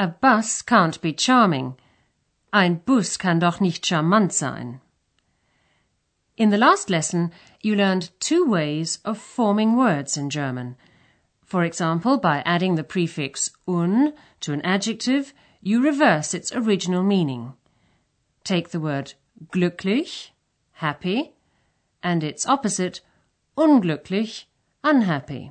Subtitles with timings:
[0.00, 1.76] A bus can't be charming.
[2.52, 4.80] Ein Bus kann doch nicht charmant sein.
[6.36, 10.76] In the last lesson, you learned two ways of forming words in German.
[11.44, 17.54] For example, by adding the prefix un to an adjective, you reverse its original meaning.
[18.44, 19.14] Take the word
[19.52, 20.30] glücklich,
[20.74, 21.34] happy,
[22.04, 23.00] and its opposite,
[23.56, 24.44] unglücklich,
[24.84, 25.50] unhappy.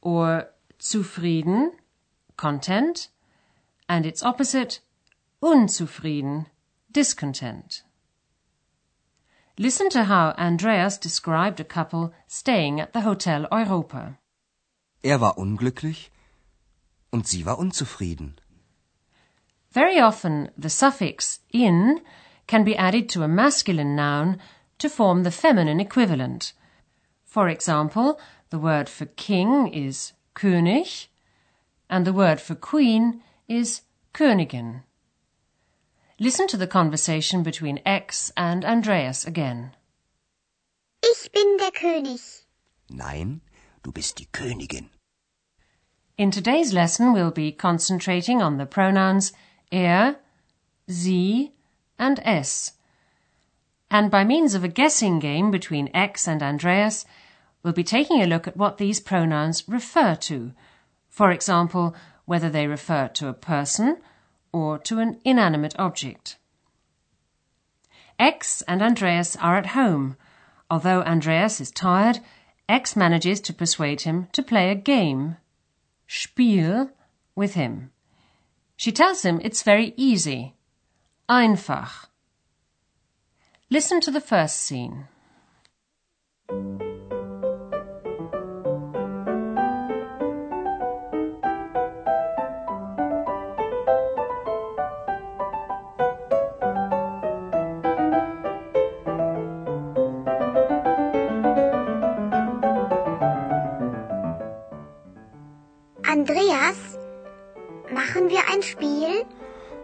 [0.00, 1.72] Or zufrieden,
[2.36, 3.08] content,
[3.88, 4.80] and its opposite,
[5.42, 6.46] unzufrieden,
[6.90, 7.82] discontent.
[9.58, 14.18] Listen to how Andreas described a couple staying at the Hotel Europa.
[15.04, 16.10] Er war unglücklich
[17.12, 18.38] und sie war unzufrieden.
[19.70, 22.00] Very often, the suffix in
[22.46, 24.38] can be added to a masculine noun
[24.78, 26.52] to form the feminine equivalent.
[27.24, 28.18] For example,
[28.50, 31.08] the word for king is König,
[31.88, 34.82] and the word for queen is Königin.
[36.18, 39.72] Listen to the conversation between Ex and Andreas again.
[41.02, 42.44] Ich bin der König.
[42.88, 43.40] Nein,
[43.82, 44.88] du bist die Königin.
[46.16, 49.32] In today's lesson, we'll be concentrating on the pronouns
[49.72, 50.16] er,
[50.88, 51.52] sie,
[51.98, 52.72] and es.
[53.90, 57.04] And by means of a guessing game between Ex and Andreas,
[57.62, 60.52] we'll be taking a look at what these pronouns refer to.
[61.08, 63.98] For example, whether they refer to a person
[64.52, 66.36] or to an inanimate object.
[68.18, 70.16] Ex and Andreas are at home.
[70.70, 72.20] Although Andreas is tired,
[72.68, 75.36] Ex manages to persuade him to play a game,
[76.06, 76.90] Spiel,
[77.34, 77.90] with him.
[78.76, 80.54] She tells him it's very easy,
[81.28, 82.08] einfach.
[83.70, 85.08] Listen to the first scene.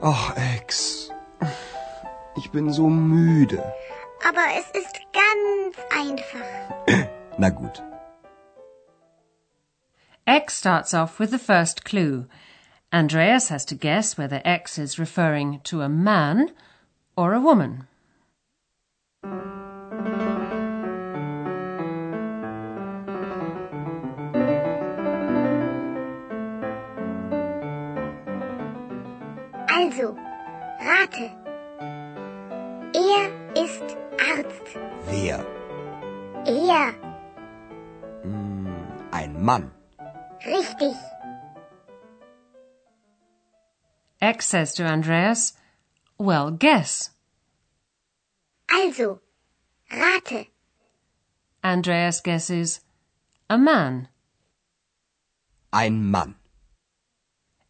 [0.00, 1.10] Ach, Ex.
[2.36, 3.62] Ich bin so müde.
[4.26, 7.08] Aber es ist ganz einfach.
[7.38, 7.82] Na gut.
[10.24, 12.26] Ex starts off with the first clue.
[12.92, 16.50] Andreas has to guess whether Ex is referring to a man
[17.16, 17.88] or a woman.
[29.78, 30.16] Also,
[30.80, 31.30] rate.
[32.94, 34.66] Er ist Arzt.
[35.06, 35.38] Wer?
[36.44, 36.94] Er.
[38.22, 38.74] Hm,
[39.12, 39.70] ein Mann.
[40.44, 40.96] Richtig.
[44.20, 45.52] Ex says to Andreas,
[46.18, 47.10] Well, guess.
[48.68, 49.20] Also,
[49.92, 50.48] rate.
[51.62, 52.80] Andreas guesses,
[53.48, 54.08] A man.
[55.72, 56.34] Ein Mann.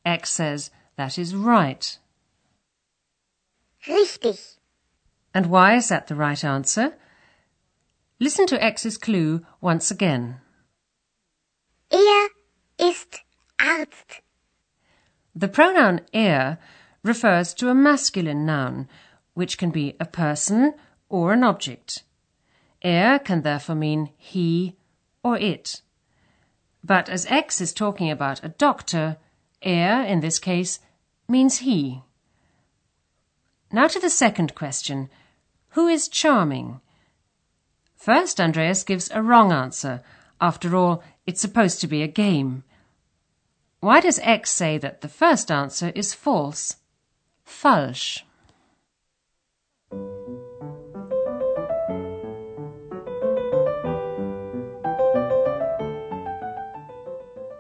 [0.06, 1.96] Ex says, That is right.
[3.86, 4.56] Richtig.
[5.32, 6.94] And why is that the right answer?
[8.18, 10.40] Listen to Ex's clue once again.
[11.92, 12.28] Er
[12.80, 13.20] ist
[13.60, 14.22] Arzt.
[15.36, 16.58] The pronoun er
[17.04, 18.88] refers to a masculine noun,
[19.34, 20.74] which can be a person
[21.08, 22.02] or an object.
[22.84, 24.74] Er can therefore mean he
[25.22, 25.80] or it.
[26.82, 29.16] But as Ex is talking about a doctor,
[29.64, 30.80] er, in this case,
[31.28, 32.02] means he.
[33.70, 35.10] Now to the second question.
[35.70, 36.80] Who is charming?
[37.96, 40.02] First, Andreas gives a wrong answer.
[40.40, 42.64] After all, it's supposed to be a game.
[43.80, 46.76] Why does Ex say that the first answer is false?
[47.46, 48.22] Falsch.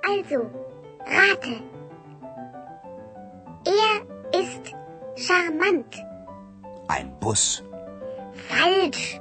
[0.06, 0.50] Also,
[1.06, 1.77] rate.
[3.64, 4.74] Er ist
[5.16, 5.96] charmant.
[6.88, 7.62] Ein Bus.
[8.48, 9.20] Falsch.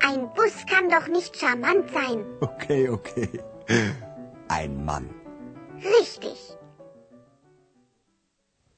[0.00, 2.24] Ein Bus kann doch nicht charmant sein.
[2.40, 3.40] Okay, okay.
[4.48, 5.08] Ein Mann.
[5.82, 6.56] Richtig.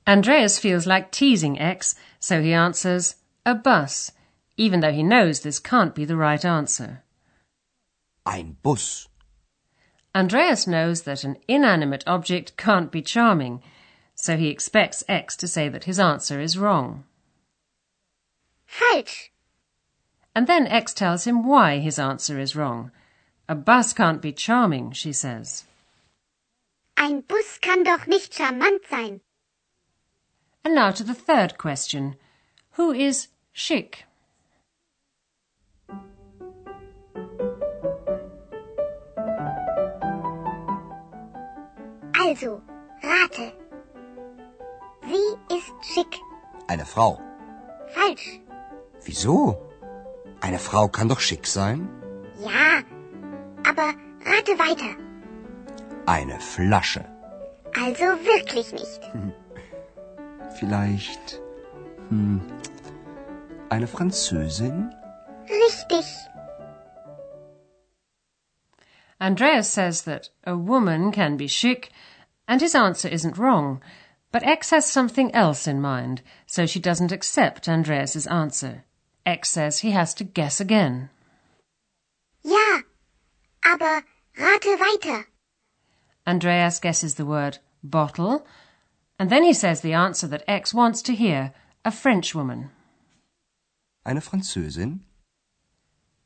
[0.06, 4.12] Andreas feels like teasing Ex, so he answers, a bus,
[4.56, 7.02] even though he knows this can't be the right answer.
[8.25, 9.08] Ein Bus.
[10.14, 13.62] Andreas knows that an inanimate object can't be charming,
[14.16, 17.04] so he expects Ex to say that his answer is wrong.
[18.66, 19.30] Falsch.
[20.34, 22.90] And then Ex tells him why his answer is wrong.
[23.48, 25.64] A bus can't be charming, she says.
[26.96, 29.20] Ein Bus kann doch nicht charmant sein.
[30.64, 32.16] And now to the third question.
[32.72, 34.04] Who is schick?
[42.18, 42.62] Also,
[43.04, 43.65] rate.
[45.11, 46.20] Sie ist schick.
[46.69, 47.20] Eine Frau.
[47.94, 48.41] Falsch.
[49.05, 49.56] Wieso?
[50.41, 51.88] Eine Frau kann doch schick sein.
[52.41, 52.82] Ja,
[53.69, 53.94] aber
[54.25, 54.97] rate weiter.
[56.06, 57.05] Eine Flasche.
[57.75, 59.00] Also wirklich nicht.
[60.58, 61.41] Vielleicht.
[62.09, 62.41] Hm,
[63.69, 64.94] eine Französin?
[65.49, 66.06] Richtig.
[69.19, 71.91] Andreas says that a woman can be chic,
[72.47, 73.81] and his answer isn't wrong.
[74.37, 78.85] But Ex has something else in mind, so she doesn't accept Andreas's answer.
[79.25, 81.09] Ex says he has to guess again.
[82.44, 82.83] Ja,
[83.65, 84.05] aber
[84.37, 85.29] rate weiter.
[86.27, 88.47] Andreas guesses the word bottle,
[89.19, 92.71] and then he says the answer that Ex wants to hear a French woman.
[94.05, 95.00] Eine Französin?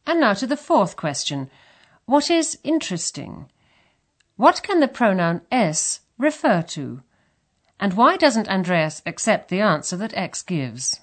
[0.04, 1.48] And now to the fourth question.
[2.06, 3.48] What is interesting?
[4.34, 7.04] What can the pronoun es refer to?
[7.82, 11.00] And why doesn't Andreas accept the answer that Ex gives?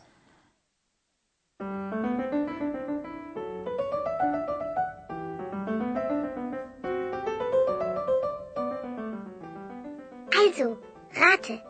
[10.35, 10.77] Also,
[11.19, 11.61] rate.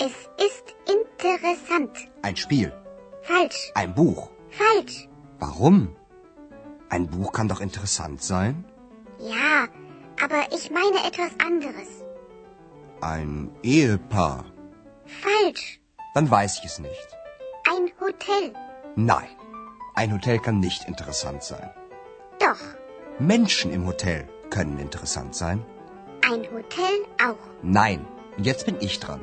[0.00, 2.08] Es ist interessant.
[2.22, 2.72] Ein Spiel.
[3.22, 3.70] Falsch.
[3.74, 4.30] Ein Buch.
[4.48, 5.08] Falsch.
[5.38, 5.94] Warum?
[6.88, 8.64] Ein Buch kann doch interessant sein.
[9.18, 9.68] Ja,
[10.22, 12.03] aber ich meine etwas anderes.
[13.04, 14.46] Ein Ehepaar.
[15.04, 15.78] Falsch.
[16.14, 17.08] Dann weiß ich es nicht.
[17.70, 18.54] Ein Hotel.
[18.96, 19.28] Nein.
[19.94, 21.68] Ein Hotel kann nicht interessant sein.
[22.38, 22.62] Doch.
[23.18, 25.62] Menschen im Hotel können interessant sein.
[26.32, 27.44] Ein Hotel auch.
[27.62, 28.06] Nein.
[28.38, 29.20] Jetzt bin ich dran.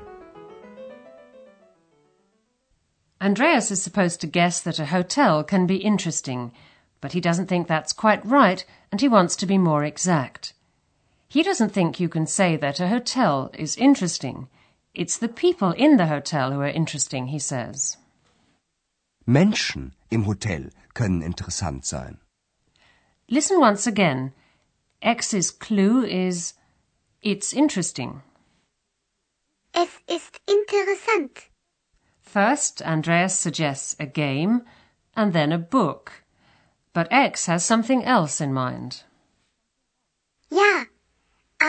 [3.17, 6.51] Andreas is supposed to guess that a hotel can be interesting,
[7.01, 10.53] but he doesn't think that's quite right and he wants to be more exact.
[11.31, 14.49] He doesn't think you can say that a hotel is interesting.
[14.93, 17.95] It's the people in the hotel who are interesting, he says.
[19.25, 22.17] Menschen im Hotel können interessant sein.
[23.29, 24.33] Listen once again.
[25.01, 26.53] Ex's clue is
[27.21, 28.23] it's interesting.
[29.73, 31.47] Es ist interessant.
[32.21, 34.63] First, Andreas suggests a game
[35.15, 36.25] and then a book.
[36.91, 39.03] But Ex has something else in mind.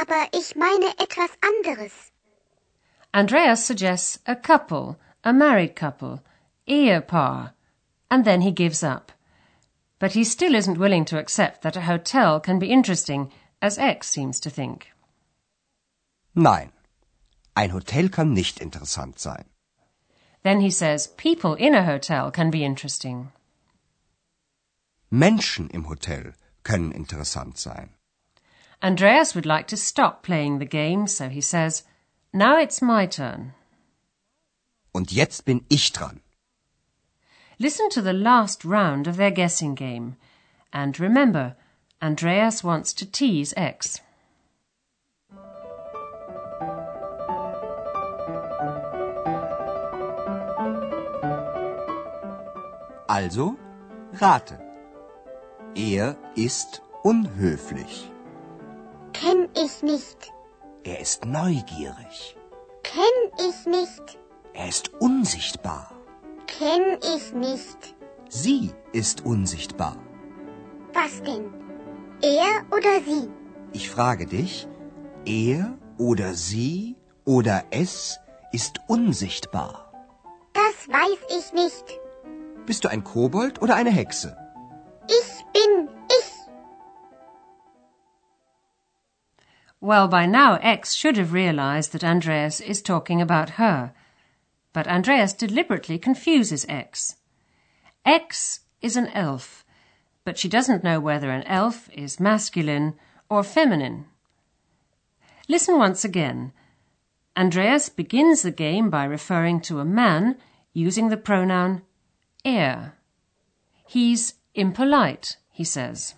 [0.02, 1.92] Ja, aber ich meine etwas anderes.
[3.12, 6.22] Andreas suggests a couple, a married couple,
[6.66, 7.52] Ehepaar,
[8.10, 9.12] and then he gives up.
[9.98, 13.30] But he still isn't willing to accept that a hotel can be interesting,
[13.60, 14.92] as Ex seems to think.
[16.34, 16.72] Nein.
[17.54, 19.44] Ein Hotel kann nicht interessant sein.
[20.42, 23.30] Then he says people in a hotel can be interesting.
[25.10, 27.90] Menschen im Hotel können interessant sein.
[28.82, 31.84] Andreas would like to stop playing the game, so he says,
[32.32, 33.54] Now it's my turn.
[34.92, 36.20] Und jetzt bin ich dran.
[37.60, 40.16] Listen to the last round of their guessing game.
[40.72, 41.54] And remember,
[42.02, 44.00] Andreas wants to tease Ex.
[53.08, 53.56] Also,
[54.20, 54.58] rate.
[55.76, 58.11] Er ist unhöflich.
[59.64, 60.32] Ich nicht.
[60.84, 62.36] Er ist neugierig.
[62.82, 64.18] Kenn ich nicht.
[64.54, 65.92] Er ist unsichtbar.
[66.46, 67.94] Kenn ich nicht.
[68.28, 69.96] Sie ist unsichtbar.
[70.92, 71.52] Was denn?
[72.22, 73.28] Er oder sie?
[73.72, 74.66] Ich frage dich,
[75.24, 78.18] er oder sie oder es
[78.52, 79.92] ist unsichtbar.
[80.54, 81.84] Das weiß ich nicht.
[82.66, 84.36] Bist du ein Kobold oder eine Hexe?
[85.06, 85.88] Ich bin
[89.82, 93.92] Well, by now, Ex should have realized that Andreas is talking about her.
[94.72, 97.16] But Andreas deliberately confuses Ex.
[98.06, 99.64] Ex is an elf,
[100.24, 102.94] but she doesn't know whether an elf is masculine
[103.28, 104.04] or feminine.
[105.48, 106.52] Listen once again.
[107.36, 110.38] Andreas begins the game by referring to a man
[110.72, 111.82] using the pronoun
[112.46, 112.92] er.
[113.84, 116.14] He's impolite, he says.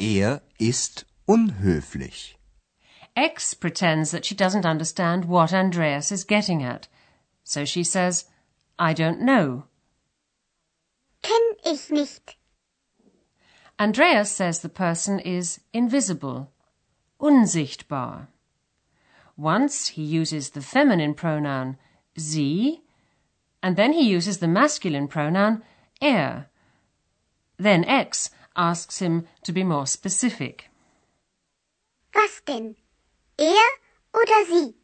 [0.00, 2.36] Er ist unhöflich.
[3.14, 6.88] Ex pretends that she doesn't understand what Andreas is getting at.
[7.44, 8.24] So she says,
[8.78, 9.64] I don't know.
[11.22, 12.36] Kenn ich nicht.
[13.78, 16.50] Andreas says the person is invisible,
[17.20, 18.26] unsichtbar.
[19.36, 21.76] Once he uses the feminine pronoun
[22.16, 22.82] sie,
[23.62, 25.62] and then he uses the masculine pronoun
[26.02, 26.46] er.
[27.56, 30.69] Then Ex asks him to be more specific.
[32.12, 32.76] Was denn?
[33.38, 33.68] Er
[34.12, 34.74] oder sie?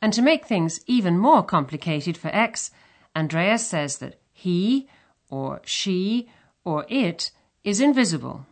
[0.00, 2.70] And to make things even more complicated for Ex,
[3.16, 4.88] Andreas says that he,
[5.30, 6.28] or she,
[6.64, 7.30] or it
[7.64, 8.46] is invisible.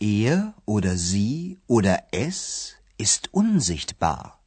[0.00, 4.38] Er oder sie oder es ist unsichtbar.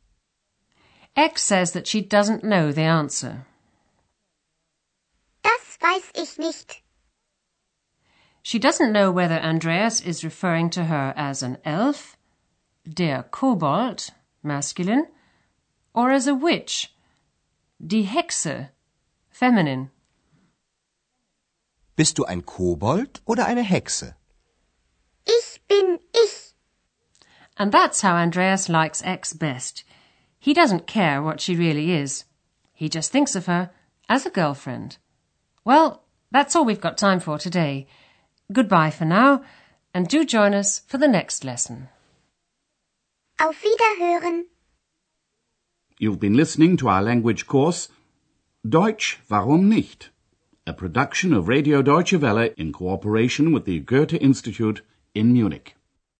[1.16, 3.46] Ex says that she doesn't know the answer.
[5.44, 6.82] Das weiß ich nicht.
[8.42, 12.18] She doesn't know whether Andreas is referring to her as an elf,
[12.88, 14.10] der Kobold,
[14.42, 15.08] masculine,
[15.94, 16.94] or as a witch,
[17.86, 18.70] die Hexe,
[19.30, 19.92] feminine.
[21.96, 24.16] Bist du ein Kobold oder eine Hexe?
[25.26, 26.54] Ich bin ich.
[27.58, 29.84] And that's how Andreas likes Ex best.
[30.40, 32.26] He doesn't care what she really is.
[32.74, 33.70] He just thinks of her
[34.10, 34.98] as a girlfriend.
[35.64, 37.86] Well, that's all we've got time for today.
[38.52, 39.44] Goodbye for now,
[39.94, 41.90] and do join us for the next lesson.
[43.40, 44.46] Auf Wiederhören.
[46.00, 47.90] You've been listening to our language course
[48.68, 50.10] Deutsch, warum nicht?
[50.68, 54.82] A production of Radio Deutsche Welle in cooperation with the Goethe Institute
[55.16, 55.76] in Munich.